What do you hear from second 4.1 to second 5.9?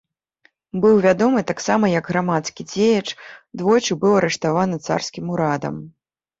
арыштаваны царскім урадам.